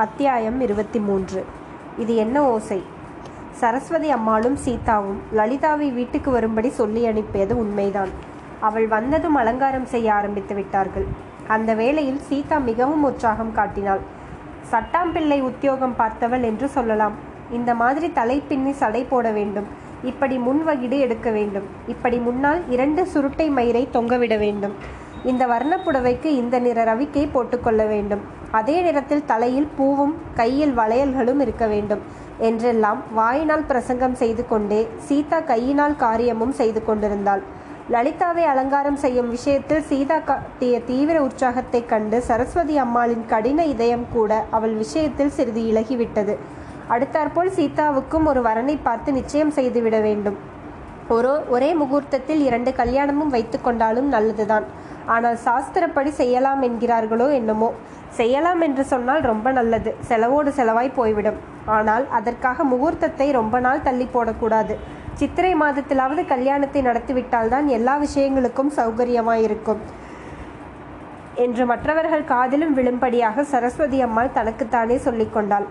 [0.00, 1.44] அத்தியாயம் இருபத்தி மூன்று
[1.98, 2.82] இது என்ன ஓசை?
[3.50, 8.08] சரஸ்வதி அம்மாளும் சீதாவும் லலிதாவை வீட்டுக்கு வரும்படி சொல்லி அனுப்பியது உண்மைதான்.
[8.60, 11.06] அவள் வந்ததும் அலங்காரம் செய்ய ஆரம்பித்து விட்டார்கள்.
[11.46, 14.00] அந்த வேளையில் சீதா மிகவும் உற்சாகம் காட்டினாள்.
[14.70, 17.12] சட்டாம்பிள்ளை உத்தியோகம் பார்த்தவள் என்று சொல்லலாம்.
[17.52, 19.66] இந்த மாதிரி தலை பின்னி சடை போட வேண்டும்.
[20.02, 21.64] இப்படி முன்வகிடு எடுக்க வேண்டும்.
[21.86, 24.72] இப்படி முன்னால் இரண்டு சுருட்டை மயிரை தொங்கவிட வேண்டும்.
[25.24, 28.38] இந்த வர்ணப்புடவைக்கு இந்த நிற ரவிக்கை போட்டுக்கொள்ள வேண்டும்.
[28.50, 32.00] அதே நேரத்தில் தலையில் பூவும் கையில் வளையல்களும் இருக்க வேண்டும்.
[32.38, 37.42] என்றெல்லாம் வாயினால் பிரசங்கம் செய்து கொண்டே சீதா கையினால் காரியமும் செய்து கொண்டிருந்தாள்.
[37.90, 44.74] லலிதாவை அலங்காரம் செய்யும் விஷயத்தில் சீதா காட்டிய தீவிர உற்சாகத்தைக் கண்டு சரஸ்வதி அம்மாளின் கடின இதயம் கூட அவள்
[44.74, 46.36] விஷயத்தில் சிறிது இலகிவிட்டது.
[46.88, 50.36] அடுத்தாற்போல் சீதாவுக்கும் ஒரு வரனை பார்த்து நிச்சயம் செய்துவிட வேண்டும்.
[51.08, 54.64] ஒரு ஒரே முகூர்த்தத்தில் இரண்டு கல்யாணமும் வைத்து கொண்டாலும் நல்லதுதான்.
[55.14, 57.70] ஆனால் சாஸ்திரப்படி செய்யலாம் என்கிறார்களோ என்னமோ.
[58.18, 59.90] செய்யலாம் என்று சொன்னால் ரொம்ப நல்லது.
[60.08, 61.38] செலவோடு செலவாய் போய்விடும்.
[61.76, 64.76] ஆனால் அதற்காக முகூர்த்தத்தை ரொம்ப நாள் தள்ளி போடக்கூடாது.
[65.20, 69.82] சித்திரை மாதத்திலாவது கல்யாணத்தை நடத்திவிட்டால்தான் எல்லா விஷயங்களுக்கும் சௌகரியமாயிருக்கும்
[71.44, 75.66] என்று மற்றவர்கள் காதிலும் விழும்படியாக சரஸ்வதி அம்மாள் தனக்குத்தானே சொல்லிக்கொண்டாள்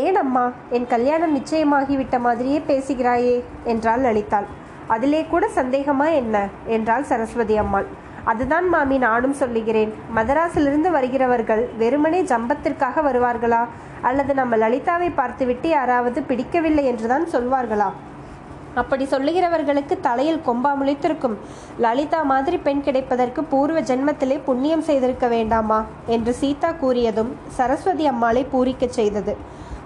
[0.00, 0.42] ஏன் அம்மா?
[0.76, 3.36] என் கல்யாணம் நிச்சயமாகிவிட்ட மாதிரியே பேசுகிறாயே
[3.72, 4.48] என்றாள் லலிதாள்.
[4.94, 6.36] அதிலே கூட சந்தேகமா என்ன?
[6.76, 7.88] என்றாள் சரஸ்வதி அம்மாள்.
[8.32, 9.92] அதுதான் மாமி நானும் சொல்லுகிறேன்.
[10.16, 13.62] மதராஸிலிருந்து வருகிறவர்கள் வெறுமனே ஜம்பத்திற்காக வருவார்களா?
[14.02, 17.88] அல்லது நம்ம லலிதாவை பார்த்துவிட்டு யாராவது பிடிக்கவில்லை என்றுதான் சொல்வார்களா?
[18.74, 21.36] அப்படி சொல்லுகிறவர்களுக்கு தலையில் கொம்பா முளைத்திருக்கும்.
[21.78, 25.78] லலிதா மாதிரி பெண் கிடைப்பதற்கு பூர்வ ஜென்மத்திலே புண்ணியம் செய்திருக்க வேண்டாமா?
[26.06, 29.36] என்று சீதா கூறியதும் சரஸ்வதி அம்மாளை பூரிக்கச் செய்தது.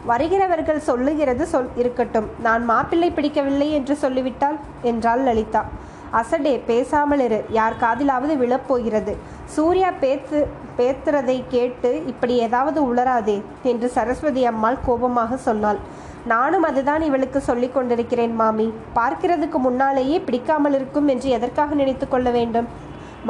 [0.05, 2.29] வருகிறவர்கள் சொல்லுகிறது சொல் இருக்கட்டும்.
[2.43, 5.63] நான் மாப்பிள்ளை பிடிக்கவில்லை என்று சொல்லிவிட்டால் என்றாள் லலிதா.
[6.21, 7.39] அசடே பேசாமல் இரு.
[7.59, 9.13] யார் காதிலாவது விழப்போகிறது
[9.55, 10.39] சூர்யா பேத்து
[10.79, 13.39] பேத்துறதை கேட்டு இப்படி ஏதாவது உளராதே
[13.73, 15.81] என்று சரஸ்வதி அம்மாள் கோபமாக சொன்னாள்.
[16.33, 18.67] நானும் அதுதான் இவளுக்கு சொல்லிக் கொண்டிருக்கிறேன் மாமி.
[18.99, 22.69] பார்க்கிறதுக்கு முன்னாலேயே பிடிக்காமல் இருக்கும் என்று எதற்காக நினைத்து கொள்ள வேண்டும்?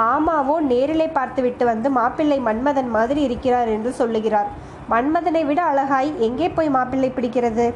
[0.01, 4.51] மாமாவோ நேரிலே பார்த்துவிட்டு வந்து மாப்பிள்ளை மன்மதன் மாதிரி இருக்கிறார் என்று சொல்லுகிறார்.
[4.93, 7.67] மன்மதனை விட அழகாய் எங்கே போய் மாப்பிள்ளை பிடிக்கிறது?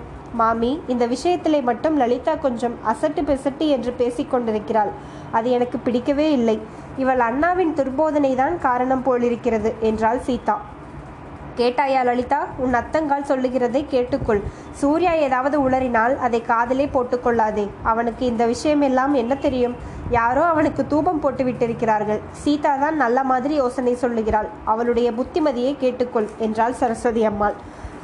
[0.40, 4.92] மாமி இந்த விஷயத்திலே மட்டும் லலிதா கொஞ்சம் அசட்டு பெசட்டு என்று பேசிக்கொண்டிருக்கிறாள்
[5.32, 6.56] அது எனக்கு பிடிக்கவே இல்லை.
[7.02, 10.56] இவள் அண்ணாவின் துர்போதனை தான் காரணம் போலிருக்கிறது என்றாள் சீதா.
[11.58, 14.40] கேட்டாயா லலிதா உன் அத்தங்கால் சொல்லுகிறதை கேட்டுக்கொள்.
[14.80, 19.76] சூர்யா ஏதாவது உளறினால் அதை காதலே போட்டுக்கொள்ளாதே அவனுக்கு இந்த விஷயம் எல்லாம் என்ன தெரியும்?
[20.10, 22.20] யாரோ அவனுக்கு தூபம் போட்டு விட்டிருக்கிறார்கள்.
[22.42, 24.48] சீதா தான் நல்ல மாதிரி யோசனை சொல்லுகிறாள்.
[24.64, 27.56] அவளுடைய புத்திமதியை கேட்டுக்கொள் என்றாள் சரஸ்வதி அம்மாள்.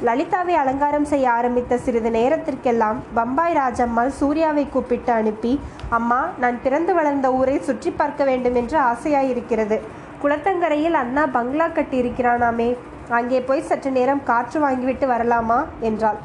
[0.07, 5.51] லலிதாவை அலங்காரம் செய்ய ஆரம்பித்த சிறிது நேரத்திற்கெல்லாம் பம்பாய் ராஜம்மாள் சூர்யாவை கூப்பிட்டு அனுப்பி
[5.97, 9.77] அம்மா நான் பிறந்து வளர்ந்த ஊரை சுற்றி பார்க்க வேண்டும் என்று ஆசையாயிருக்கிறது.
[10.23, 12.67] குளத்தங்கரையில் அண்ணா பங்களா கட்டியிருக்கிறானாமே.
[13.09, 15.59] அங்கே போய் சற்று நேரம் காற்று வாங்கிவிட்டு வரலாமா?
[15.89, 16.19] என்றாள்.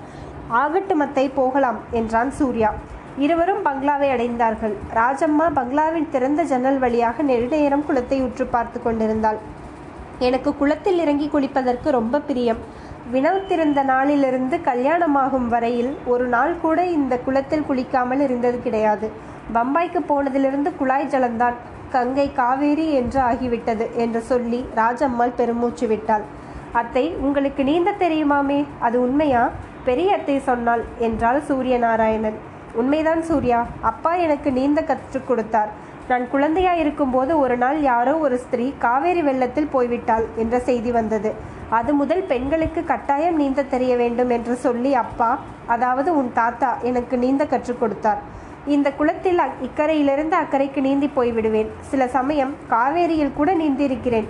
[0.62, 2.72] ஆகட்டு மத்தை போகலாம் என்றான் சூர்யா.
[3.19, 4.75] இருவரும் பங்களாவை அடைந்தார்கள்.
[4.95, 9.41] ராஜம்மா பங்களாவின் திறந்த ஜன்னல் வழியாக நெடுநேரம் குளத்தை உற்று பார்த்து கொண்டிருந்தாள்.
[10.19, 12.62] எனக்கு குளத்தில் இறங்கி குளிப்பதற்கு ரொம்ப பிரியம்.
[13.13, 19.11] வினவுத்திருந்த நாளிலிருந்து கல்யாணமாகும் வரையில் ஒரு நாள் கூட இந்த குளத்தில் குளிக்காமல் இருந்தது கிடையாது.
[19.55, 21.57] பம்பாய்க்கு போனதிலிருந்து குழாய் ஜலந்தான்
[21.91, 26.23] கங்கை காவேரி என்று ஆகிவிட்டது என்று சொல்லி ராஜம்மாள் பெருமூச்சு விட்டாள்.
[26.73, 28.67] அத்தை உங்களுக்கு நீந்த தெரியுமாமே?
[28.79, 29.51] அது உண்மையா?
[29.85, 32.39] பெரிய அத்தை சொன்னாள் என்றாள் சூரியநாராயணன்.
[32.73, 33.67] உண்மைதான் சூர்யா.
[33.81, 35.71] அப்பா எனக்கு நீந்த கற்றுக் கொடுத்தார்.
[36.09, 41.35] நான் குழந்தையா இருக்கும்போது ஒரு நாள் யாரோ ஒரு ஸ்திரீ காவேரி வெள்ளத்தில் போய்விட்டாள் என்ற செய்தி வந்தது.
[41.69, 47.47] அது முதல் பெண்களுக்கு கட்டாயம் நீந்த தெரிய வேண்டும் என்று சொல்லி அப்பா அதாவது உன் தாத்தா எனக்கு நீந்த
[47.47, 48.19] கற்றுக் கொடுத்தார்.
[48.67, 51.69] இந்த குளத்தில் அக்- இக்கரையிலிருந்து அக்கறைக்கு நீந்தி போய்விடுவேன்.
[51.81, 54.27] சில சமயம் காவேரியில் கூட நீந்திருக்கிறேன்.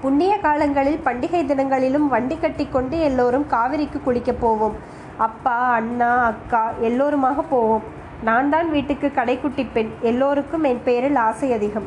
[0.00, 4.76] புண்ணிய காலங்களில் பண்டிகை தினங்களிலும் வண்டி கட்டி கொண்டு எல்லோரும் காவிரிக்கு குளிக்கப் போவோம்.
[5.16, 7.98] அப்பா அண்ணா அக்கா எல்லோருமாக போவோம்.
[8.24, 11.86] நான் தான் வீட்டுக்கு கடைக்குட்டி பெண் எல்லோருக்கும் என் பெயரில் ஆசை அதிகம்.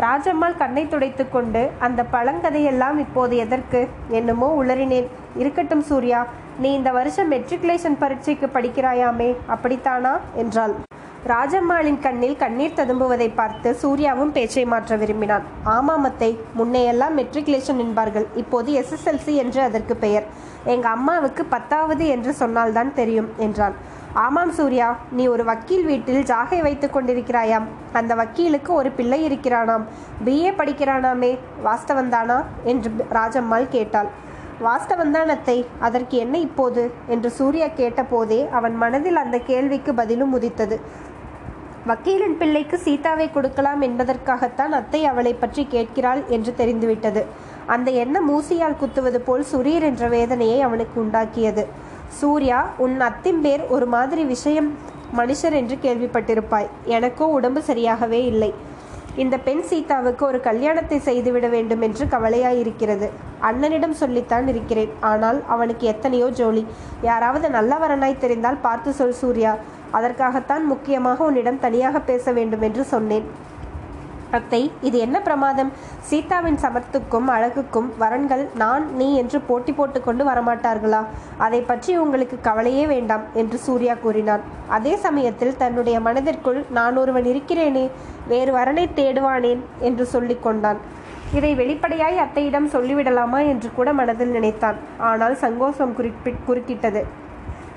[0.00, 3.88] ராஜம்மாள் கண்ணை துடைத்து கொண்டு அந்த பழங்கதையெல்லாம் இப்போது எதற்கு?
[4.08, 5.08] என்னமோ உளறினேன்.
[5.36, 6.26] இருக்கட்டும் சூர்யா
[6.58, 10.14] நீ இந்த வருஷம் மெட்ரிகுலேஷன் பரீட்சைக்கு படிக்கிறாயாமே அப்படித்தானா?
[10.34, 10.74] என்றாள்.
[11.26, 15.42] ராஜம்மாளின் கண்ணில் கண்ணீர் ததும்புவதை பார்த்து சூர்யாவும் பேச்சை மாற்ற விரும்பினான்.
[15.64, 20.24] ஆமாமத்தை முன்னையெல்லாம் மெட்ரிகுலேஷன் என்பார்கள் இப்போது எஸ்எஸ்எல்சி என்று அதற்கு பெயர்.
[20.64, 23.72] எங்க அம்மாவுக்கு பத்தாவது என்று சொன்னால்தான் தெரியும் என்றான்.
[24.12, 27.68] ஆமாம் சூர்யா நீ ஒரு வக்கீல் வீட்டில் ஜாகை வைத்துக் கொண்டிருக்கிறாயாம்.
[27.92, 29.84] அந்த வக்கீலுக்கு ஒரு பிள்ளை இருக்கிறானாம்.
[30.24, 32.44] பிஏ படிக்கிறானாமே வாஸ்தவந்தானா?
[32.64, 34.28] என்று ராஜம்மாள் கேட்டாள்.
[34.62, 36.90] வாஸ்தவந்தானத்தை அதற்கு என்ன இப்போது?
[37.08, 41.08] என்று சூர்யா கேட்டபோதே அவன் மனதில் அந்த கேள்விக்கு பதிலும் உதித்தது.
[41.90, 47.22] வக்கீலின் பிள்ளைக்கு சீதாவை கொடுக்கலாம் என்பதற்காகத்தான் அத்தை அவளை பற்றி கேட்கிறாள் என்று தெரிந்துவிட்டது.
[47.74, 51.64] அந்த எண்ணம் மூசியால் குத்துவது போல் சுரீர் என்ற வேதனையை அவனுக்கு உண்டாக்கியது.
[52.20, 54.68] சூர்யா உன் அத்திம்பேர் ஒரு மாதிரி விஷயம்
[55.18, 56.68] மனுஷர் என்று கேள்விப்பட்டிருப்பாய்.
[56.96, 58.50] எனக்கோ உடம்பு சரியாகவே இல்லை.
[59.16, 63.08] இந்த பெண் சீதாவுக்கு ஒரு கல்யாணத்தை செய்துவிட வேண்டும் என்று கவலையாயிருக்கிறது.
[63.42, 64.90] அண்ணனிடம் சொல்லித்தான் இருக்கிறேன்.
[65.00, 66.66] ஆனால் அவனுக்கு எத்தனையோ ஜோலி.
[67.02, 69.56] யாராவது நல்லவரனாய் தெரிந்தால் பார்த்து சொல் சூர்யா.
[69.90, 73.26] அதற்காகத்தான் முக்கியமாக உன்னிடம் தனியாக பேச வேண்டும் என்று சொன்னேன்.
[74.36, 75.70] அத்தை இது என்ன பிரமாதம்?
[76.08, 81.02] சீதாவின் சமத்துக்கும் அழகுக்கும் வரன்கள் நான் நீ என்று போட்டி போட்டுக்கொண்டு வரமாட்டார்களா?
[81.46, 84.44] அதை பற்றி உங்களுக்கு கவலையே வேண்டாம் என்று சூர்யா கூறினான்.
[84.78, 87.84] அதே சமயத்தில் தன்னுடைய மனதிற்குள் நான் ஒருவன் இருக்கிறேனே
[88.32, 89.62] வேறு வரனை தேடுவானேன்?
[89.80, 90.80] என்று சொல்லிக்கொண்டான்
[91.38, 94.78] இதை வெளிப்படையாய் அத்தையிடம் சொல்லிவிடலாமா என்று கூட மனதில் நினைத்தான்.
[95.10, 97.02] ஆனால் சங்கோஷம் குறிப்பி குறுக்கிட்டது.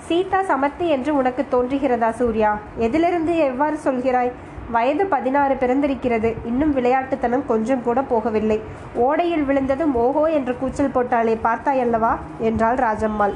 [0.08, 2.50] சீதா சமர்த்தி என்று உனக்கு தோன்றுகிறதா சூர்யா?
[2.86, 4.32] எதிலிருந்து எவ்வாறு சொல்கிறாய்?
[4.72, 6.36] வயது பதினாறு பிறந்திருக்கிறது.
[6.46, 8.60] இன்னும் விளையாட்டுத்தனம் கொஞ்சம் கூட போகவில்லை.
[8.96, 12.18] ஓடையில் விழுந்ததும் ஓஹோ என்று கூச்சல் போட்டாலே பார்த்தாயல்லவா?
[12.40, 13.34] என்றாள் ராஜம்மாள்.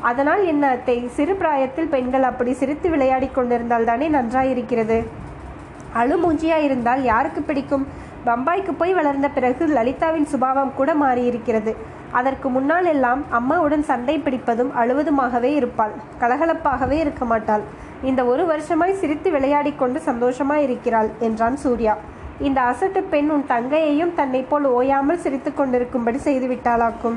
[0.00, 1.08] அதனால் என்ன அத்தை?
[1.08, 5.06] சிறு பிராயத்தில் பெண்கள் அப்படி சிரித்து விளையாடி கொண்டிருந்தால் தானே நன்றாயிருக்கிறது?
[5.94, 7.86] அழுமூஞ்சியா இருந்தால் யாருக்கு பிடிக்கும்?
[8.26, 11.74] பம்பாய்க்கு போய் வளர்ந்த பிறகு லலிதாவின் சுபாவம் கூட மாறியிருக்கிறது.
[12.10, 15.92] அதற்கு முன்னால் எல்லாம் அம்மாவுடன் சண்டை பிடிப்பதும் அழுவதுமாகவே இருப்பாள்.
[16.20, 17.62] கலகலப்பாகவே இருக்க மாட்டாள்.
[18.02, 21.94] இந்த ஒரு வருஷமாய் சிரித்து விளையாடி கொண்டு சந்தோஷமாய் இருக்கிறாள் என்றான் சூர்யா.
[22.40, 27.16] இந்த அசட்டு பெண் உன் தங்கையையும் தன்னை போல் ஓயாமல் சிரித்து கொண்டிருக்கும்படி செய்து விட்டாளாக்கும்.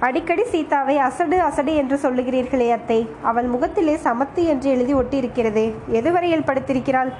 [0.00, 3.08] அடிக்கடி சீதாவை அசடு அசடு என்று சொல்லுகிறீர்களே அத்தை.
[3.22, 5.74] அவள் முகத்திலே சமத்து என்று எழுதி ஒட்டியிருக்கிறதே.
[5.98, 7.12] எதுவரையில் படுத்திருக்கிறாள்?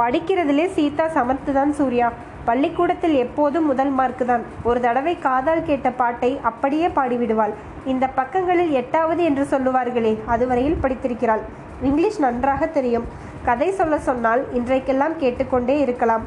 [0.00, 2.12] படிக்கிறதிலே சீதா சமத்து தான் சூர்யா.
[2.44, 7.54] பள்ளிக்கூடத்தில் எப்போதும் முதல் மார்க்கு தான் ஒரு தடவை காதால் கேட்ட பாட்டை அப்படியே பாடிவிடுவாள்.
[7.84, 11.44] இந்த பக்கங்களில் எட்டாவது என்று சொல்லுவார்களே அதுவரையில் படித்திருக்கிறாள்.
[11.88, 13.08] இங்கிலீஷ் நன்றாக தெரியும்.
[13.48, 16.24] கதை சொல்ல சொன்னால் இன்றைக்கெல்லாம் கேட்டுக்கொண்டே இருக்கலாம்.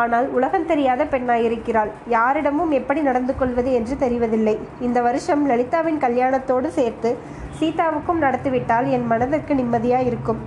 [0.00, 4.54] ஆனால் உலகம் தெரியாத பெண்ணாயிருக்கிறாள் யாரிடமும் எப்படி நடந்து கொள்வது என்று தெரிவதில்லை.
[4.86, 7.12] இந்த வருஷம் லலிதாவின் கல்யாணத்தோடு சேர்த்து
[7.60, 10.40] சீதாவுக்கும் நடத்திவிட்டால் என் மனதிற்கு நிம்மதியாக இருக்கும்.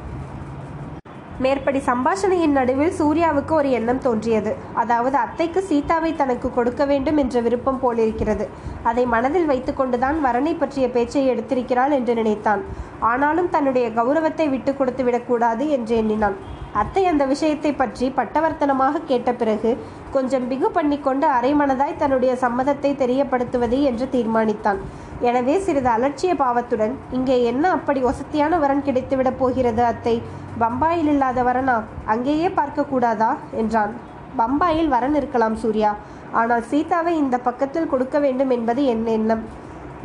[1.43, 4.51] மேற்படி சம்பாஷணையின் நடுவில் சூர்யாவுக்கு ஒரு எண்ணம் தோன்றியது.
[4.81, 8.45] அதாவது அத்தைக்கு சீதாவை தனக்கு கொடுக்க வேண்டும் என்ற விருப்பம் போலிருக்கிறது.
[8.89, 12.63] அதை மனதில் வைத்துக்கொண்டுதான் வரனை பற்றிய பேச்சை எடுத்திருக்கிறாள் என்று நினைத்தான்.
[13.11, 16.37] ஆனாலும் தன்னுடைய கௌரவத்தை விட்டு கொடுத்து விடக்கூடாது என்று எண்ணினான்.
[16.79, 19.71] அத்தை அந்த விஷயத்தை பற்றி பட்டவர்த்தனமாக கேட்ட பிறகு
[20.15, 24.81] கொஞ்சம் பிகு பண்ணிக்கொண்டு அரைமனதாய் தன்னுடைய சம்மதத்தை தெரியப்படுத்துவது என்று தீர்மானித்தான்.
[25.21, 30.21] எனவே சிறிது அலட்சிய பாவத்துடன் இங்கே என்ன அப்படி வசதியான வரன் கிடைத்துவிடப் போகிறது அத்தை?
[30.59, 31.83] பம்பாயில் இல்லாத வரனா?
[32.05, 33.35] அங்கேயே பார்க்கக்கூடாதா?
[33.51, 33.93] என்றான்.
[34.37, 35.95] பம்பாயில் வரன் இருக்கலாம் சூர்யா.
[36.31, 39.43] ஆனால் சீதாவை இந்த பக்கத்தில் கொடுக்க வேண்டும் என்பது என் எண்ணம்.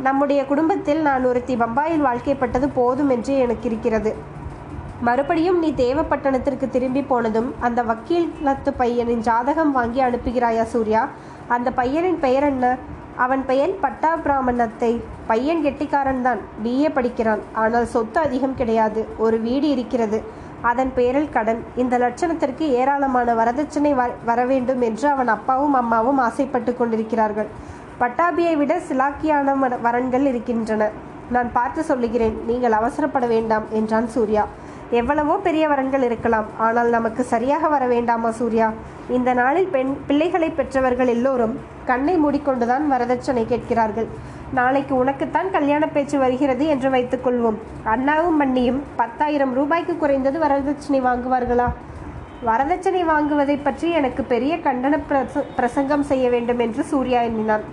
[0.01, 4.15] நம்முடைய குடும்பத்தில் நான் ஒருத்தி பம்பாயில் வாழ்க்கைப்பட்டது போதும் என்று எனக்கு இருக்கிறது.
[5.01, 11.07] மறுபடியும் நீ தேவப்பட்டணத்திற்கு திரும்பி போனதும் அந்த வக்கீலத்து பையனின் ஜாதகம் வாங்கி அனுப்புகிறாயா சூர்யா?
[11.47, 12.77] அந்த பையனின் பெயர் என்ன?
[13.23, 14.89] அவன் பெயர் பட்டா பிராமணத்தை
[15.29, 16.41] பையன் கெட்டிக்காரன் தான்.
[16.63, 17.41] பிஏ படிக்கிறான்.
[17.61, 19.01] ஆனால் சொத்து அதிகம் கிடையாது.
[19.25, 20.19] ஒரு வீடு இருக்கிறது.
[20.71, 21.61] அதன் பேரில் கடன்.
[21.83, 23.91] இந்த லட்சணத்திற்கு ஏராளமான வரதட்சணை
[24.29, 27.49] வர வேண்டும் என்று அவன் அப்பாவும் அம்மாவும் ஆசைப்பட்டு கொண்டிருக்கிறார்கள்.
[28.01, 29.55] பட்டாபியை விட சிலாக்கியான
[29.87, 30.89] வரன்கள் இருக்கின்றன.
[31.35, 32.35] நான் பார்த்து சொல்லுகிறேன்.
[32.49, 34.45] நீங்கள் அவசரப்பட வேண்டாம் என்றான் சூர்யா.
[34.91, 36.45] எவ்வளவோ பெரிய வரன்கள் இருக்கலாம்.
[36.57, 38.73] ஆனால் நமக்கு சரியாக வர வேண்டாமா சூர்யா?
[39.09, 41.55] இந்த நாளில் பெண் பிள்ளைகளை பெற்றவர்கள் எல்லோரும்
[41.85, 44.07] கண்ணை மூடிக்கொண்டுதான் வரதட்சணை கேட்கிறார்கள்.
[44.53, 51.67] நாளைக்கு உனக்குத்தான் கல்யாண பேச்சு வருகிறது என்று வைத்துக்கொள்வோம் அண்ணாவும் மண்ணியும் பத்தாயிரம் ரூபாய்க்கு குறைந்தது வரதட்சணை வாங்குவார்களா?
[52.45, 57.63] வரதட்சணை வாங்குவதை பற்றி எனக்கு பெரிய கண்டன பிரச பிரசங்கம் செய்ய வேண்டும் என்று சூர்யா எண்ணினான்.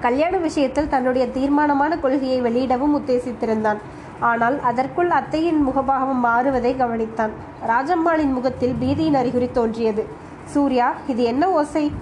[0.00, 3.78] கல்யாண விஷயத்தில் தன்னுடைய தீர்மானமான கொள்கையை வெளியிடவும் உத்தேசித்திருந்தான்.
[4.20, 7.30] ஆனால் அதற்குள் அத்தையின் முகபாவம் மாறுவதை கவனித்தான்.
[7.68, 10.06] ராஜம்மாளின் முகத்தில் பீதியின் அறிகுறி தோன்றியது.
[10.44, 11.92] சூர்யா இது என்ன ஓசை?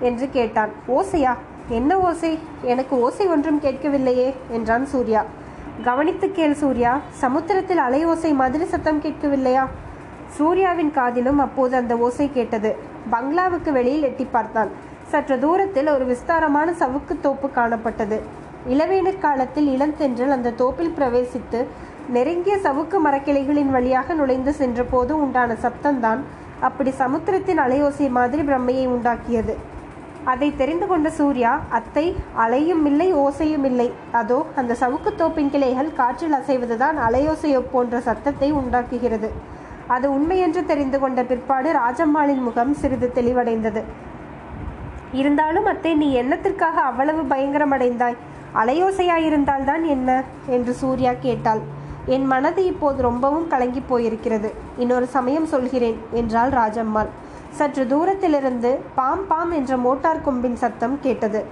[0.00, 0.70] என்று கேட்டான்.
[0.88, 1.34] ஓசையா?
[1.68, 2.38] என்ன ஓசை?
[2.62, 5.24] எனக்கு ஓசை ஒன்றும் கேட்கவில்லையே என்றான் சூர்யா.
[5.84, 9.66] கவனித்து கேள் சூர்யா சமுத்திரத்தில் அலை ஓசை மாதிரி சத்தம் கேட்கவில்லையா?
[10.28, 12.76] சூர்யாவின் காதிலும் அப்போது அந்த ஓசை கேட்டது.
[13.10, 14.68] பங்களாவுக்கு வெளியில் எட்டி பார்த்தான்.
[15.06, 18.22] சற்று தூரத்தில் ஒரு விஸ்தாரமான சவுக்கு தோப்பு காணப்பட்டது.
[18.72, 21.58] இளவேனிற் காலத்தில் இளந்தென்றல் அந்த தோப்பில் பிரவேசித்து
[22.14, 26.22] நெருங்கிய சவுக்கு மரக்கிளைகளின் வழியாக நுழைந்து சென்றபோது உண்டான சப்தம்தான்
[26.68, 29.54] அப்படி சமுத்திரத்தின் அலையோசை மாதிரி பிரம்மையை உண்டாக்கியது.
[30.32, 32.04] அதை தெரிந்து கொண்ட சூர்யா அத்தை
[32.44, 33.88] அலையும் இல்லை ஓசையும் இல்லை.
[34.20, 39.30] அதோ அந்த சவுக்கு தோப்பின் கிளைகள் காற்றில் அசைவதுதான் அலையோசையோ போன்ற சத்தத்தை உண்டாக்குகிறது.
[39.94, 43.82] அது உண்மையென்று தெரிந்து கொண்ட பிற்பாடு ராஜம்மாளின் முகம் சிறிது தெளிவடைந்தது.
[45.20, 48.16] இருந்தாலும் அத்தை நீ என்னத்திற்காக அவ்வளவு பயங்கரமடைந்தாய்?
[48.54, 50.22] அலையோசையாயிருந்தால்தான் என்ன?
[50.46, 51.60] என்று சூர்யா கேட்டாள்.
[52.06, 54.52] என் மனது இப்போது ரொம்பவும் கலங்கி போயிருக்கிறது.
[54.78, 57.06] இன்னொரு சமயம் சொல்கிறேன் என்றாள் ராஜம்மாள்.
[57.50, 61.44] சற்று தூரத்திலிருந்து பாம் பாம் என்ற மோட்டார் கொம்பின் சத்தம் கேட்டது.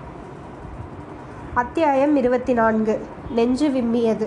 [1.54, 4.26] அத்தியாயம் இருபத்தி நான்கு நெஞ்சு விம்மியது.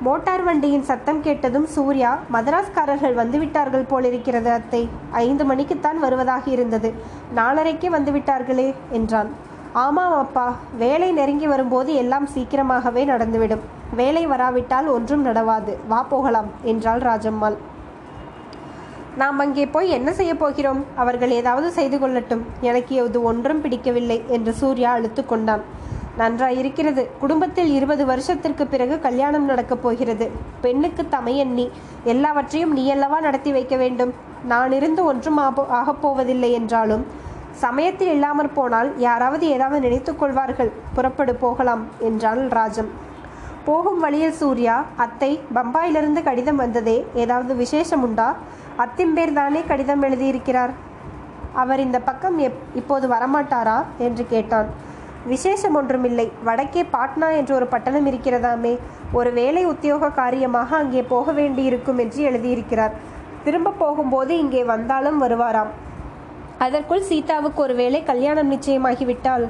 [0.00, 4.88] மோட்டார் வண்டியின் சத்தம் கேட்டதும் சூர்யா மதராஸ்காரர்கள் வந்துவிட்டார்கள் போலிருக்கிறது அத்தை.
[5.10, 6.92] ஐந்து மணிக்குத்தான் வருவதாக இருந்தது.
[7.36, 9.52] நாலரைக்கே வந்துவிட்டார்களே என்றான்.
[9.82, 10.54] ஆமாம் அப்பா.
[10.78, 13.62] வேலை நெருங்கி வரும்போது எல்லாம் சீக்கிரமாகவே நடந்துவிடும்.
[13.94, 15.72] வேலை வராவிட்டால் ஒன்றும் நடவாது.
[15.88, 17.56] வா போகலாம் என்றாள் ராஜம்மாள்.
[19.16, 20.84] நாம் அங்கே போய் என்ன செய்ய போகிறோம்?
[20.94, 22.44] அவர்கள் ஏதாவது செய்து கொள்ளட்டும்.
[22.60, 25.64] எனக்கு இது ஒன்றும் பிடிக்கவில்லை என்று சூர்யா அழுத்து கொண்டான்.
[26.16, 27.08] நன்றாயிருக்கிறது.
[27.20, 30.30] குடும்பத்தில் இருபது வருஷத்திற்கு பிறகு கல்யாணம் நடக்கப் போகிறது.
[30.60, 31.66] பெண்ணுக்கு தமையன் நீ
[32.04, 34.14] எல்லாவற்றையும் நீ அல்லவா நடத்தி வைக்க வேண்டும்?
[34.46, 35.38] நான் இருந்து ஒன்றும்
[35.80, 37.04] ஆகப்போவதில்லை என்றாலும்
[37.54, 40.70] சமயத்தில் இல்லாமற் போனால் யாராவது ஏதாவது நினைத்து கொள்வார்கள்.
[40.94, 42.90] புறப்படு போகலாம் என்றாள் ராஜம்.
[43.64, 48.34] போகும் வழியில் சூர்யா அத்தை பம்பாயிலிருந்து கடிதம் வந்ததே ஏதாவது விசேஷம் உண்டா?
[48.78, 50.72] அத்திம்பேர் தானே கடிதம் எழுதியிருக்கிறார்.
[51.52, 53.82] அவர் இந்த பக்கம் எப் இப்போது வரமாட்டாரா?
[53.98, 54.66] என்று கேட்டான்.
[55.26, 56.32] விசேஷம் ஒன்றுமில்லை.
[56.44, 58.78] வடக்கே பாட்னா என்று ஒரு பட்டணம் இருக்கிறதாமே.
[59.12, 62.90] ஒரு வேலை உத்தியோக காரியமாக அங்கே போக வேண்டியிருக்கும் என்று எழுதியிருக்கிறார்.
[63.44, 65.72] திரும்ப போகும்போது இங்கே வந்தாலும் வருவாராம்.
[66.64, 69.44] அதற்குள் சீதாவுக்கு ஒருவேளை கல்யாணம் நிச்சயமாகிவிட்டால்.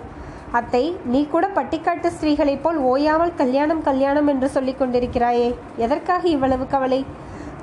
[0.51, 5.55] அத்தை நீ கூட பட்டிக்காட்டு ஸ்திரீகளைப் போல் ஓயாமல் கல்யாணம் கல்யாணம் என்று சொல்லிக் கொண்டிருக்கிறாயே.
[5.77, 7.01] எதற்காக இவ்வளவு கவலை?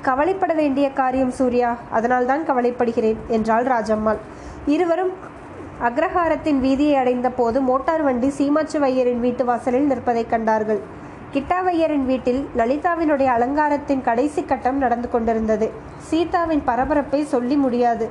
[0.02, 4.20] கவலைப்பட வேண்டிய காரியம் சூர்யா அதனால்தான் கவலைப்படுகிறேன் என்றாள் ராஜம்மாள்.
[4.66, 5.12] இருவரும்
[5.82, 10.80] அக்ரஹாரத்தின் வீதியை அடைந்த போது மோட்டார் வண்டி சீமாச்சு வையரின் வீட்டு வாசலில் நிற்பதைக் கண்டார்கள்.
[11.32, 15.70] கிட்டாவையரின் வீட்டில் லலிதாவினுடைய அலங்காரத்தின் கடைசி கட்டம் நடந்து கொண்டிருந்தது.
[16.10, 18.06] சீதாவின் பரபரப்பை சொல்லி முடியாது.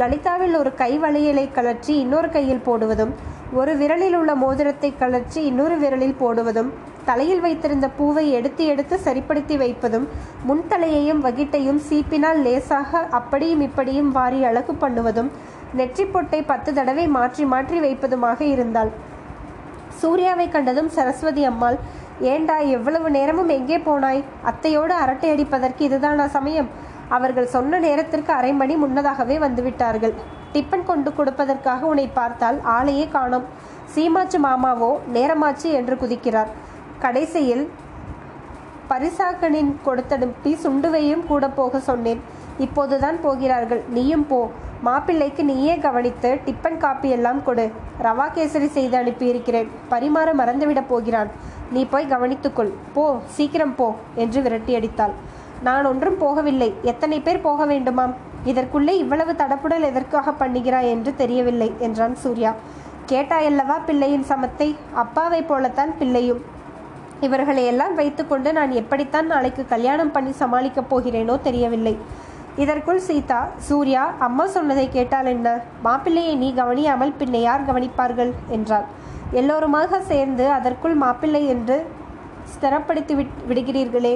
[0.00, 3.12] லலிதாவில் ஒரு கை வளையலை கலற்றி இன்னொரு கையில் போடுவதும்
[3.60, 6.70] ஒரு விரலில் உள்ள மோதிரத்தை கலற்றி இன்னொரு விரலில் போடுவதும்
[7.08, 10.06] தலையில் வைத்திருந்த பூவை எடுத்து எடுத்து சரிப்படுத்தி வைப்பதும்
[10.48, 15.30] முன்தலையையும் வகிட்டையும் சீப்பினால் லேசாக அப்படியும் இப்படியும் வாரி அழகு பண்ணுவதும்
[15.80, 18.90] நெற்றி பொட்டை பத்து தடவை மாற்றி மாற்றி வைப்பதுமாக இருந்தாள்.
[20.00, 21.78] சூர்யாவை கண்டதும் சரஸ்வதி அம்மாள்
[22.32, 24.20] ஏண்டா எவ்வளவு நேரமும் எங்கே போனாய்?
[24.50, 26.68] அத்தையோடு அரட்டை அடிப்பதற்கு இதுதானா சமயம்?
[27.08, 30.14] அவர்கள் சொன்ன நேரத்திற்கு அரை மணி முன்னதாகவே வந்துவிட்டார்கள்.
[30.52, 33.44] டிப்பன் கொண்டு கொடுப்பதற்காக உன்னை பார்த்தால் ஆளையே காணோம்.
[33.94, 36.46] சீமாச்சு மாமாவோ நேரமாச்சு என்று குதிக்கிறார்.
[36.98, 37.70] கடைசியில்
[38.88, 42.20] பரிசாகனின் கொடுத்தனுப்பி சுண்டுவையும் கூட போக சொன்னேன்.
[42.58, 43.82] இப்போதுதான் போகிறார்கள்.
[43.88, 44.50] நீயும் போ.
[44.82, 47.70] மாப்பிள்ளைக்கு நீயே கவனித்து டிப்பன் காப்பி எல்லாம் கொடு.
[48.02, 49.68] ரவா கேசரி செய்து அனுப்பியிருக்கிறேன்.
[49.90, 51.30] பரிமாற மறந்துவிடப் போகிறான்.
[51.70, 52.72] நீ போய் கவனித்துக்கொள்.
[52.92, 55.12] போ சீக்கிரம் போ என்று விரட்டியடித்தாள்.
[55.66, 56.68] நான் ஒன்றும் போகவில்லை.
[56.82, 58.14] எத்தனை பேர் போக வேண்டுமாம்?
[58.44, 62.50] இதற்குள்ளே இவ்வளவு தடப்புடல் எதற்காக பண்ணுகிறாய் என்று தெரியவில்லை என்றான் சூர்யா.
[63.10, 64.68] கேட்டாயல்லவா பிள்ளையின் சமத்தை?
[64.94, 66.42] அப்பாவை போலத்தான் பிள்ளையும்.
[67.20, 71.94] இவர்களை எல்லாம் வைத்துக்கொண்டு நான் எப்படித்தான் நாளைக்கு கல்யாணம் பண்ணி சமாளிக்கப் போகிறேனோ தெரியவில்லை.
[72.56, 75.48] இதற்குள் சீதா சூர்யா அம்மா சொன்னதை கேட்டால் என்ன?
[75.84, 78.32] மாப்பிள்ளையை நீ கவனியாமல் பின்ன யார் கவனிப்பார்கள்?
[78.48, 78.86] என்றாள்.
[79.30, 81.76] எல்லோருமாக சேர்ந்து அதற்குள் மாப்பிள்ளை என்று
[82.52, 84.14] ஸ்திரப்படுத்தி விட் விடுகிறீர்களே.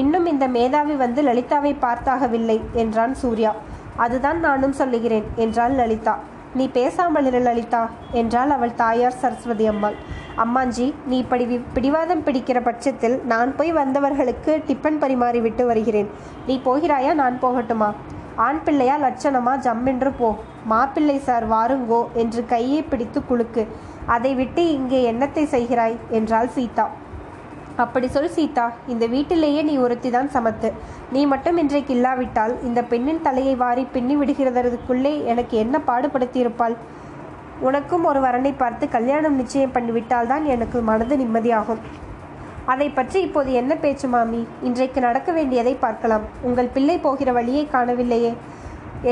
[0.00, 3.52] இன்னும் இந்த மேதாவி வந்து லலிதாவை பார்த்தாகவில்லை என்றான் சூர்யா.
[3.96, 6.14] அதுதான் நானும் சொல்லுகிறேன் என்றாள் லலிதா.
[6.54, 7.82] நீ பேசாமல் இரு லலிதா
[8.12, 9.96] என்றாள் அவள் தாயார் சரஸ்வதி அம்மாள்.
[10.36, 11.44] அம்மாஞ்சி நீ இப்படி
[11.76, 16.10] பிடிவாதம் பிடிக்கிற பட்சத்தில் நான் போய் வந்தவர்களுக்கு டிப்பன் பரிமாறி விட்டு வருகிறேன்.
[16.46, 17.90] நீ போகிறாயா நான் போகட்டுமா?
[18.36, 19.54] ஆண் பிள்ளையா லட்சணமா?
[19.66, 20.30] ஜம்மென்று போ.
[20.64, 23.64] மாப்பிள்ளை சார் வாருங்கோ என்று கையை பிடித்து குலுக்கு.
[24.06, 25.96] அதை விட்டு இங்கே என்னத்தை செய்கிறாய்?
[26.10, 26.86] என்றாள் சீதா.
[27.82, 28.64] அப்படி சொல் சீதா.
[28.92, 30.68] இந்த வீட்டிலேயே நீ ஒருத்தி தான் சமத்து.
[31.14, 36.76] நீ மட்டும் இன்றைக்கு இல்லாவிட்டால் இந்த பெண்ணின் தலையை வாரி பின்னி விடுகிறதற்குள்ளே எனக்கு என்ன பாடுபடுத்தியிருப்பாள்?
[37.68, 41.82] உனக்கும் ஒரு வரனை பார்த்து கல்யாணம் நிச்சயம் பண்ணிவிட்டால் தான் எனக்கு மனது நிம்மதியாகும்.
[42.72, 44.42] அதை பற்றி இப்போது என்ன பேச்சு மாமி?
[44.68, 46.24] இன்றைக்கு நடக்க வேண்டியதை பார்க்கலாம்.
[46.48, 48.32] உங்கள் பிள்ளை போகிற வழியை காணவில்லையே.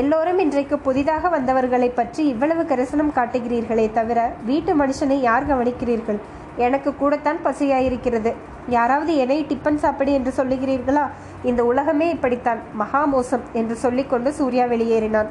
[0.01, 6.21] எல்லோரும் இன்றைக்கு புதிதாக வந்தவர்களை பற்றி இவ்வளவு கரிசனம் காட்டுகிறீர்களே தவிர வீட்டு மனுஷனை யார் கவனிக்கிறீர்கள்?
[6.67, 8.33] எனக்கு கூடத்தான் பசியாயிருக்கிறது.
[8.69, 11.09] யாராவது என்னை டிப்பன் சாப்பிடு என்று சொல்லுகிறீர்களா?
[11.43, 12.59] இந்த உலகமே இப்படித்தான்.
[12.73, 15.27] மகா மோசம் என்று சொல்லிக்கொண்டு சூர்யா வெளியேறினான்.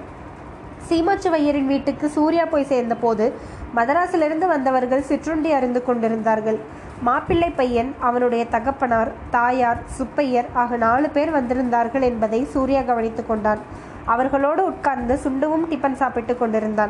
[0.89, 3.33] சீமாச்சுவையரின் வீட்டுக்கு சூர்யா போய் சேர்ந்தபோது
[3.75, 6.59] மதராஸிலிருந்து வந்தவர்கள் சிற்றுண்டி அறிந்து கொண்டிருந்தார்கள்.
[7.01, 13.59] மாப்பிள்ளை பையன் அவனுடைய தகப்பனார் தாயார் சுப்பையர் ஆக நாலு பேர் வந்திருந்தார்கள் என்பதை சூர்யா கவனித்துக் கொண்டான்.
[14.05, 16.89] அவர்களோடு உட்கார்ந்து சுண்டுவும் டிபன் சாப்பிட்டு கொண்டிருந்தான்.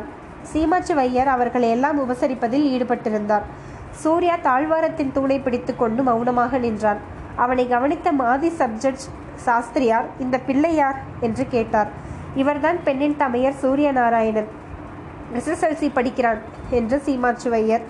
[0.52, 3.42] சீமாச்சு வையர் அவர்களை எல்லாம் உபசரிப்பதில் ஈடுபட்டிருந்தார்.
[3.92, 6.96] சூர்யா தாழ்வாரத்தின் தூளை பிடித்து கொண்டு மௌனமாக நின்றான்.
[7.36, 10.96] அவனை கவனித்த மாதி சப்ஜெக்ட் சாஸ்திரியார் இந்த பிள்ளை யார்?
[11.20, 11.88] என்று கேட்டார்.
[12.34, 14.48] இவர்தான் பெண்ணின் தமையர் சூரிய நாராயணன்
[15.34, 16.38] எஸ்எஸ்எல்சி படிக்கிறான்
[16.70, 17.80] என்று சீமாச்சுவையர்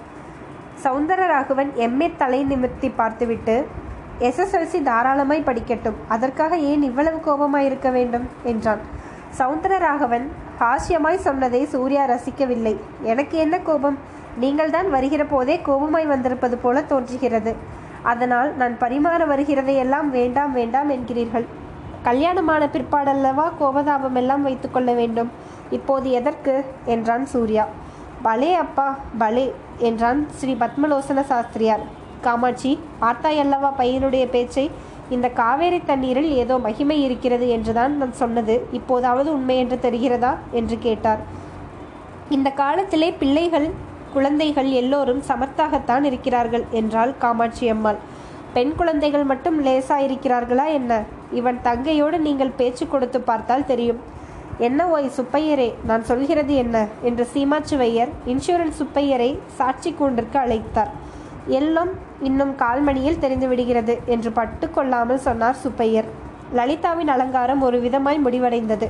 [0.82, 3.66] சௌந்தரராகவன் எம்ஏ தலை நிமிர்த்தி பார்த்துவிட்டு
[4.18, 5.94] எஸ்எஸ்எல்சி தாராளமாய் படிக்கட்டும்.
[6.08, 8.28] அதற்காக ஏன் இவ்வளவு கோபமாய் இருக்க வேண்டும்?
[8.42, 8.78] என்றான்.
[9.38, 10.26] சௌந்தரராகவன்
[10.60, 12.76] ஹாஸ்யமாய் சொன்னதை சூர்யா ரசிக்கவில்லை.
[13.02, 13.98] எனக்கு என்ன கோபம்?
[14.36, 17.56] நீங்கள்தான் வருகிற போதே கோபமாய் வந்திருப்பது போல தோன்றுகிறது.
[18.02, 21.46] அதனால் நான் பரிமாற வருகிறதையெல்லாம் வேண்டாம் வேண்டாம் என்கிறீர்கள்.
[22.02, 25.30] கல்யாணமான பிற்பாடல்லவா கோபதாபம் எல்லாம் வைத்துக்கொள்ள வேண்டும்.
[25.70, 26.64] இப்போது எதற்கு?
[26.84, 27.66] என்றான் சூர்யா.
[28.22, 31.80] பலே அப்பா பலே என்றான் ஸ்ரீ பத்மலோசன சாஸ்திரியார்.
[32.20, 34.70] காமாட்சி பார்த்தாயல்லவா பையனுடைய பேச்சை
[35.10, 38.68] இந்த காவேரி தண்ணீரில் ஏதோ மகிமை இருக்கிறது என்றுதான் நான் சொன்னது.
[38.72, 40.34] இப்போதாவது உண்மை என்று தெரிகிறதா?
[40.50, 41.18] என்று கேட்டார்.
[42.28, 43.70] இந்த காலத்திலே பிள்ளைகள்
[44.14, 48.00] குழந்தைகள் எல்லோரும் சமர்த்தாகத்தான் இருக்கிறார்கள் என்றாள் காமாட்சி அம்மாள்.
[48.54, 50.92] பெண் குழந்தைகள் மட்டும் லேசா இருக்கிறார்களா என்ன?
[51.32, 54.00] இவன் தங்கையோடு நீங்கள் பேச்சு கொடுத்து பார்த்தால் தெரியும்.
[54.66, 56.76] என்ன ஓய் சுப்பையரே நான் சொல்கிறது என்ன
[57.08, 60.92] என்று சீமாச்சுவையர் இன்சூரன்ஸ் சுப்பையரை சாட்சி கூண்டிற்கு அழைத்தார்.
[61.58, 61.92] எல்லாம்
[62.28, 66.10] இன்னும் கால்மணியில் தெரிந்து விடுகிறது என்று பட்டு கொள்ளாமல் சொன்னார் சுப்பையர்.
[66.58, 68.86] லலிதாவின் அலங்காரம் ஒரு விதமாய் முடிவடைந்தது.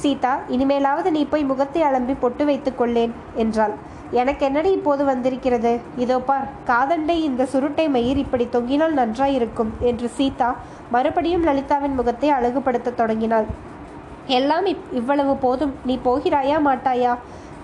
[0.00, 3.14] சீதா இனிமேலாவது நீ போய் முகத்தை அலம்பி பொட்டு வைத்துக் கொள்ளேன்
[3.44, 3.74] என்றாள்.
[4.12, 5.80] எனக்கு என்னடி இப்போது வந்திருக்கிறது?
[5.96, 10.50] இதோ பார் காதண்டை இந்த சுருட்டை மயிர் இப்படி தொங்கினால் நன்றாயிருக்கும் என்று சீதா
[10.90, 13.46] மறுபடியும் லலிதாவின் முகத்தை அழகுபடுத்தத் தொடங்கினாள்.
[14.26, 17.14] எல்லாம் இப் இவ்வளவு போதும் நீ போகிறாயா மாட்டாயா?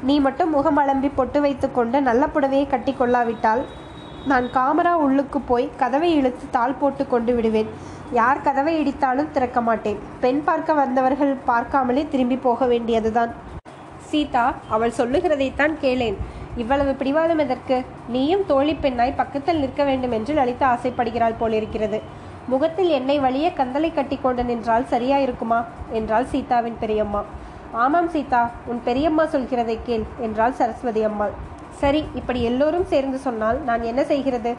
[0.02, 3.62] நீ மட்டும் முகம் அலம்பி பொட்டு வைத்துக்கொண்டு நல்ல புடவையை கட்டி கொள்ளாவிட்டால்
[4.26, 7.70] நான் காமரா உள்ளுக்கு போய் கதவை இழுத்து தாள் போட்டு கொண்டு விடுவேன்.
[8.12, 9.99] யார் கதவை இடித்தாலும் திறக்க மாட்டேன்.
[10.20, 13.32] பெண் பார்க்க வந்தவர்கள் பார்க்காமலே திரும்பி போக வேண்டியதுதான்.
[14.12, 16.16] சீதா அவள் சொல்லுகிறதைத்தான் கேளேன்.
[16.62, 17.76] இவ்வளவு பிடிவாதம் எதற்கு?
[18.14, 22.00] நீயும் தோழி பெண்ணாய் பக்கத்தில் நிற்க வேண்டும் என்று லலிதா ஆசைப்படுகிறாள் போலிருக்கிறது.
[22.52, 25.61] முகத்தில் எண்ணெய் வழிய கந்தலை கட்டி கொண்டு நின்றால் சரியாயிருக்குமா?
[25.99, 27.23] என்றாள் சீதாவின் பெரியம்மா.
[27.85, 31.35] ஆமாம் சீதா உன் பெரியம்மா சொல்கிறதை கேள் என்றாள் சரஸ்வதி அம்மாள்
[31.83, 34.52] சரி இப்படி எல்லோரும் சேர்ந்து சொன்னால் நான் என்ன செய்கிறது?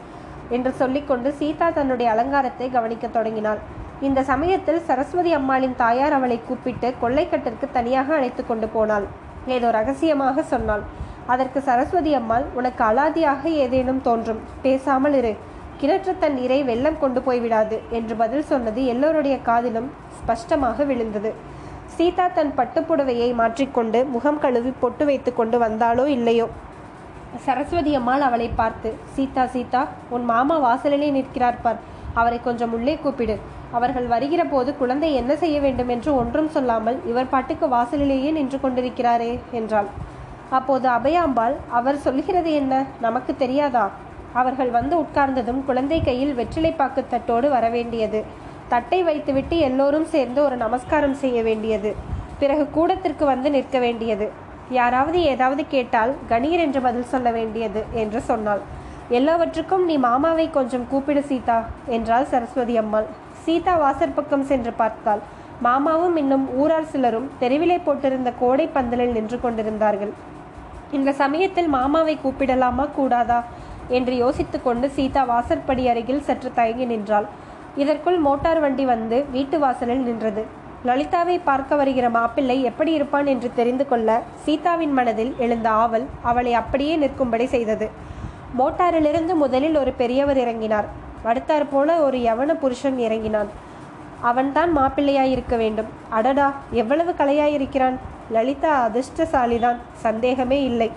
[0.56, 3.60] என்று சொல்லிக்கொண்டு சீதா தன்னுடைய அலங்காரத்தை கவனிக்கத் தொடங்கினாள்.
[4.06, 9.06] இந்த சமயத்தில் சரஸ்வதி அம்மாளின் தாயார் அவளை கூப்பிட்டு கொள்ளைக்கட்டிற்கு தனியாக அழைத்து கொண்டு போனாள்.
[9.46, 10.84] ஏதோ ரகசியமாக சொன்னாள்.
[11.26, 14.40] அதற்கு சரஸ்வதி அம்மாள் உனக்கு அலாதியாக ஏதேனும் தோன்றும்.
[14.62, 15.34] பேசாமல் இரு.
[15.80, 21.32] கிணற்று தண்ணீரை வெள்ளம் கொண்டு போய்விடாது என்று பதில் சொன்னது எல்லோருடைய காதிலும் ஸ்பஷ்டமாக விழுந்தது.
[21.96, 26.46] சீதா தன் பட்டுப்புடவையை மாற்றிக்கொண்டு முகம் கழுவி பொட்டு வைத்து கொண்டு வந்தாளோ இல்லையோ?
[27.44, 31.80] சரஸ்வதி அம்மாள் அவளை பார்த்து சீதா சீதா உன் மாமா வாசலிலே நிற்கிறார் பார்.
[32.14, 33.36] அவரை கொஞ்சம் உள்ளே கூப்பிடு.
[33.76, 39.32] அவர்கள் வருகிற போது குழந்தை என்ன செய்ய வேண்டும் என்று ஒன்றும் சொல்லாமல் இவர் பாட்டுக்கு வாசலிலேயே நின்று கொண்டிருக்கிறாரே
[39.50, 39.88] என்றாள்.
[40.50, 42.72] அப்போது அபயாம்பாள் அவர் சொல்கிறது என்ன?
[43.00, 43.84] நமக்கு தெரியாதா?
[44.32, 48.20] அவர்கள் வந்து உட்கார்ந்ததும் குழந்தை கையில் வெற்றிலைப்பாக்கு தட்டோடு வரவேண்டியது.
[48.68, 51.90] தட்டை வைத்துவிட்டு எல்லோரும் சேர்ந்து ஒரு நமஸ்காரம் செய்ய வேண்டியது.
[52.38, 54.26] பிறகு கூடத்திற்கு வந்து நிற்க வேண்டியது.
[54.70, 58.62] யாராவது ஏதாவது கேட்டால் கணீர் என்று பதில் சொல்ல வேண்டியது என்று சொன்னாள்.
[59.08, 63.08] எல்லாவற்றுக்கும் நீ மாமாவை கொஞ்சம் கூப்பிடு சீதா என்றாள் சரஸ்வதி அம்மாள்.
[63.46, 65.22] சீதா வாசற்பக்கம் சென்று பார்த்தாள்.
[65.66, 70.12] மாமாவும் இன்னும் ஊரார் சிலரும் தெருவிலே போட்டிருந்த கோடை பந்தலில் நின்று கொண்டிருந்தார்கள்.
[70.96, 73.38] இந்த சமயத்தில் மாமாவை கூப்பிடலாமா கூடாதா
[73.98, 77.26] என்று யோசித்துக்கொண்டு சீதா வாசற்படி அருகில் சற்று தயங்கி நின்றாள்.
[77.82, 80.42] இதற்குள் மோட்டார் வண்டி வந்து வீட்டு வாசலில் நின்றது.
[80.88, 86.96] லலிதாவை பார்க்க வருகிற மாப்பிள்ளை எப்படி இருப்பான் என்று தெரிந்து கொள்ள சீதாவின் மனதில் எழுந்த ஆவல் அவளை அப்படியே
[87.04, 87.86] நிற்கும்படி செய்தது.
[88.60, 90.88] மோட்டாரிலிருந்து முதலில் ஒரு பெரியவர் இறங்கினார்.
[91.24, 93.48] அடுத்தாற் போல ஒரு யவன புருஷன் இறங்கினான்.
[94.20, 95.86] அவன்தான் மாப்பிள்ளையாயிருக்க வேண்டும்.
[96.08, 97.94] அடடா எவ்வளவு கலையாயிருக்கிறான்.
[98.30, 100.90] லலிதா அதிர்ஷ்டசாலிதான் சந்தேகமே இல்லை.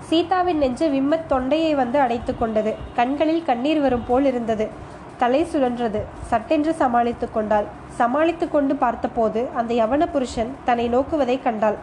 [0.00, 2.74] சீதாவின் நெஞ்சு விம்மத் தொண்டையை வந்து அடைத்து கொண்டது.
[2.94, 4.68] கண்களில் கண்ணீர் வரும் போல் இருந்தது.
[5.16, 6.00] தலை சுழன்றது.
[6.20, 7.64] சட்டென்று சமாளித்து கொண்டாள்.
[7.88, 11.74] சமாளித்து கொண்டு பார்த்தபோது அந்த யவன புருஷன் தன்னை நோக்குவதை கண்டாள்.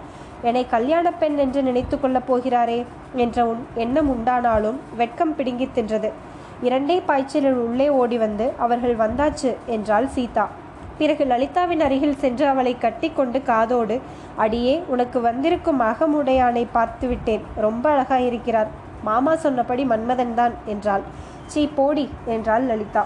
[0.41, 6.11] என்னை கல்யாண பெண் என்று நினைத்து கொள்ளப் போகிறாரே என்ற உன் எண்ணம் உண்டானாலும் வெட்கம் பிடுங்கித் தின்றது.
[6.61, 10.45] இரண்டே பாய்ச்சலில் உள்ளே ஓடி வந்து அவர்கள் வந்தாச்சு என்றாள் சீதா.
[10.97, 13.95] பிறகு லலிதாவின் அருகில் சென்று அவளை கட்டிக்கொண்டு காதோடு
[14.35, 18.69] அடியே உனக்கு வந்திருக்கும் அகமுடையானை பார்த்து விட்டேன் ரொம்ப அழகாயிருக்கிறார்.
[19.03, 21.01] மாமா சொன்னபடி மன்மதன்தான் என்றாள்.
[21.45, 23.05] சீ போடி என்றாள் லலிதா.